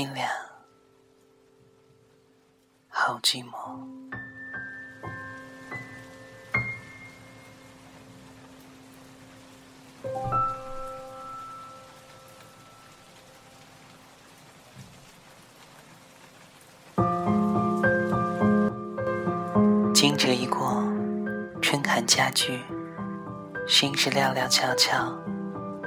[0.00, 0.26] 天亮，
[2.88, 3.52] 好寂寞。
[19.92, 20.82] 惊蛰一过，
[21.60, 22.58] 春寒加剧，
[23.68, 25.14] 心事寥寥悄悄，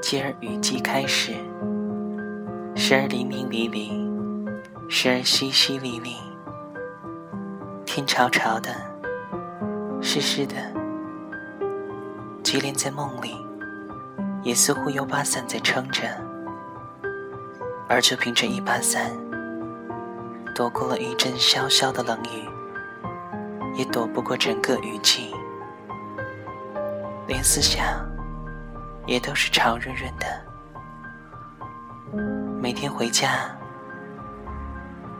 [0.00, 1.55] 继而雨季开始。
[2.78, 3.88] 时而淋淋漓漓，
[4.86, 6.14] 时而淅淅沥沥，
[7.86, 8.70] 天潮潮的，
[10.02, 10.54] 湿湿的，
[12.44, 13.34] 即连在梦里，
[14.42, 16.02] 也似乎有把伞在撑着，
[17.88, 19.10] 而就凭这一把伞，
[20.54, 22.46] 躲过了一阵潇潇的冷雨，
[23.74, 25.34] 也躲不过整个雨季，
[27.26, 28.06] 连思想
[29.06, 30.45] 也都是潮润润的。
[32.66, 33.56] 每天回家，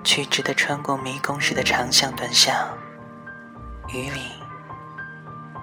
[0.02, 2.52] 曲直的穿过迷宫似的长巷短巷，
[3.94, 4.20] 雨里，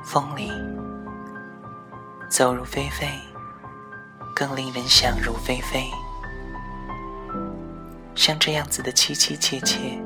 [0.01, 0.49] 风里，
[2.29, 3.05] 走入非非，
[4.33, 5.91] 更令人想入非非。
[8.15, 10.01] 像这样子的凄凄切切，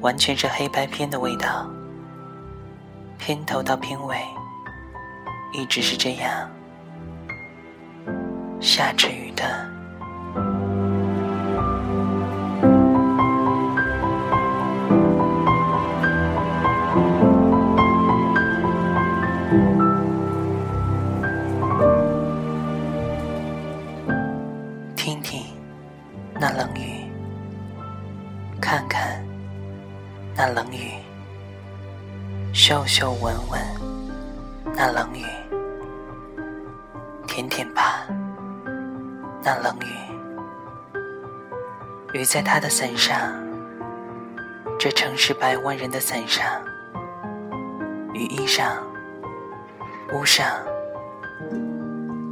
[0.00, 1.70] 完全是黑白片的味道。
[3.18, 4.18] 片头到片尾，
[5.52, 6.50] 一直是这样，
[8.60, 9.73] 下着雨的。
[28.74, 29.24] 看看
[30.34, 30.94] 那冷雨，
[32.52, 33.60] 嗅嗅闻闻
[34.74, 35.24] 那冷雨，
[37.24, 38.04] 舔舔吧
[39.44, 39.86] 那冷雨。
[42.18, 43.16] 雨在他的伞上，
[44.76, 46.44] 这城市百万人的伞上，
[48.12, 48.82] 雨衣上，
[50.12, 50.48] 屋上，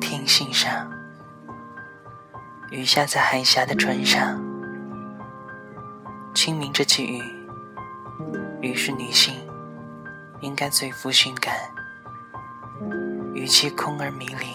[0.00, 0.90] 听信上。
[2.72, 4.42] 雨下在海峡的船上，
[6.34, 7.22] 清明这季雨，
[8.60, 9.34] 雨是女性，
[10.40, 11.54] 应该最富性感。
[13.34, 14.46] 语气空而迷离，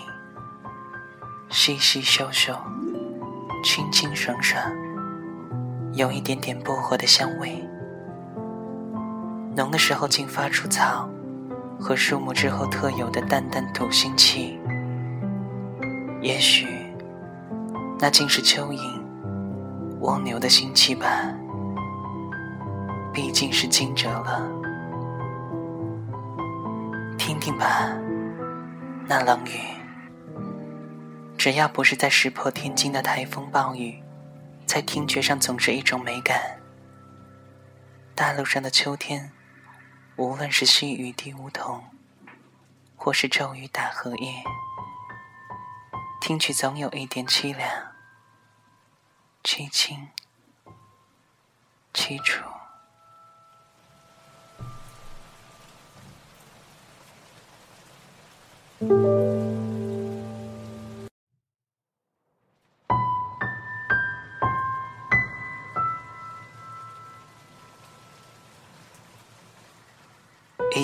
[1.50, 2.56] 细细秀秀，
[3.64, 4.62] 清清爽爽，
[5.94, 7.64] 有一点点薄荷的香味。
[9.56, 11.10] 浓的时候竟发出草
[11.80, 14.60] 和树木之后特有的淡淡土腥气。
[16.22, 16.68] 也许。
[18.00, 18.80] 那竟是蚯蚓、
[20.02, 21.34] 蜗牛的腥气吧？
[23.18, 24.48] 毕竟是惊蛰了，
[27.18, 27.98] 听听吧，
[29.08, 29.60] 那冷雨。
[31.36, 34.04] 只要不是在石破天惊的台风暴雨，
[34.68, 36.60] 在听觉上总是一种美感。
[38.14, 39.32] 大陆上的秋天，
[40.18, 41.86] 无论是细雨滴梧桐，
[42.96, 44.44] 或是骤雨打荷叶。
[46.22, 47.68] 听去总有一点凄凉、
[49.44, 50.10] 凄清、
[51.96, 52.44] 凄楚。
[58.80, 58.86] 已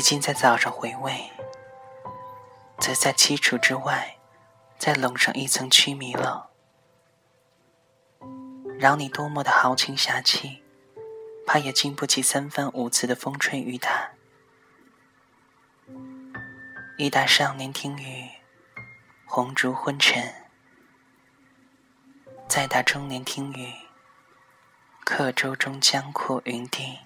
[0.01, 1.29] 经在早上回味，
[2.79, 4.15] 则在凄楚之外。
[4.79, 6.49] 再笼上一层曲迷了，
[8.77, 10.61] 饶你多么的豪情侠气，
[11.45, 14.09] 怕也经不起三番五次的风吹雨打。
[16.95, 18.29] 一打少年听雨，
[19.25, 20.21] 红烛昏沉；
[22.47, 23.73] 再打中年听雨，
[25.03, 26.99] 客舟中江阔云低；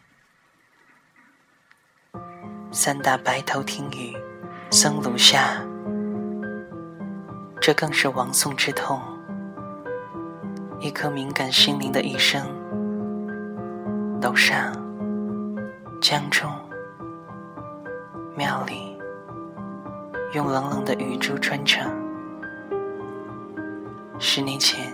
[2.70, 4.14] 三打白头听雨，
[4.70, 5.66] 僧庐下。
[7.62, 9.02] 这更是亡宋之痛。
[10.82, 12.46] 一颗敏感心灵的一生，
[14.22, 14.74] 楼上、
[16.02, 16.52] 江中、
[18.36, 18.97] 庙里，
[20.34, 21.90] 用冷冷的雨珠穿成。
[24.20, 24.92] 十年前，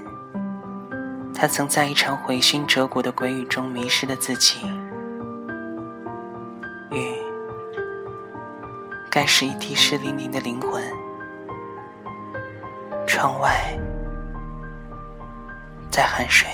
[1.34, 4.68] 他曾在一场毁心折骨的鬼雨中迷失了自己。
[6.92, 7.18] 雨，
[9.10, 10.84] 该是一滴湿淋淋的灵魂。
[13.08, 13.78] 窗外，
[15.90, 16.50] 在酣睡。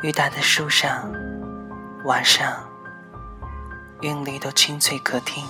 [0.00, 1.12] 雨打在树上、
[2.04, 2.54] 瓦上，
[4.02, 5.44] 韵律都清脆可听。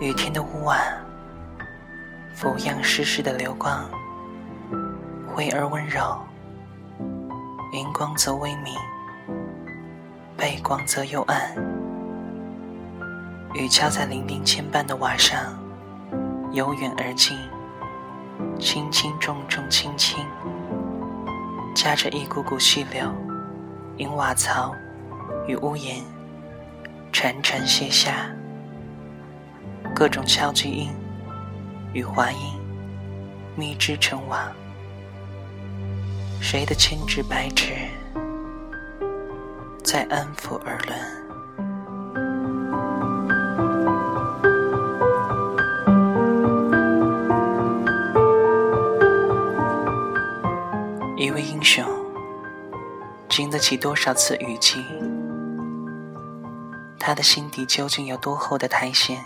[0.00, 0.78] 雨天的屋瓦，
[2.32, 3.84] 俯仰湿湿的流光，
[5.26, 6.16] 灰而温柔，
[7.72, 8.72] 云光则微明，
[10.36, 11.52] 背光则幽暗。
[13.54, 15.36] 雨敲在零零牵绊的瓦上，
[16.52, 17.36] 由远而近，
[18.60, 19.83] 轻轻重重轻轻，
[21.84, 23.14] 夹着一股股细流，
[23.98, 24.74] 因瓦槽
[25.46, 26.02] 与屋檐
[27.12, 28.34] 潺潺泻下。
[29.94, 30.88] 各种敲击音
[31.92, 32.38] 与滑音，
[33.54, 34.50] 密织成网。
[36.40, 37.74] 谁的千指百指
[39.84, 41.23] 在安抚耳轮？
[51.16, 51.84] 一位英雄
[53.28, 54.84] 经得起多少次雨季？
[56.98, 59.16] 他的心底究竟有多厚的苔藓？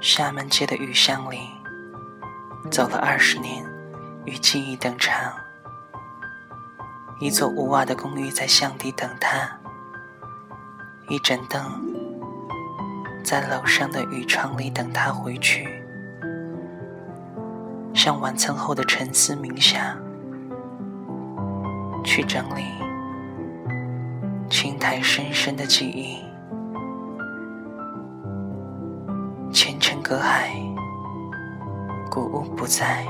[0.00, 1.38] 厦门街的雨巷里，
[2.68, 3.64] 走了二十年，
[4.24, 5.32] 与记忆等长。
[7.20, 9.48] 一座无瓦的公寓在巷底等他，
[11.08, 11.62] 一盏灯
[13.24, 15.77] 在楼上的雨窗里等他回去。
[18.08, 19.94] 像晚餐后的沉思冥想，
[22.02, 22.62] 去整理
[24.48, 26.24] 青苔深深的记忆。
[29.52, 30.50] 前尘隔海，
[32.10, 33.04] 古屋不在，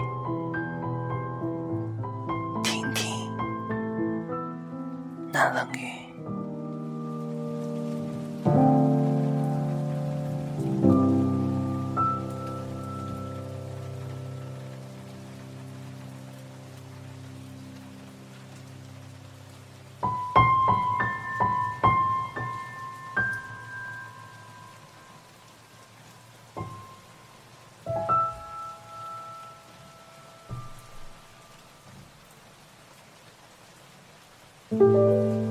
[2.65, 3.31] 听听
[5.33, 5.98] 那冷雨。
[34.71, 35.48] Música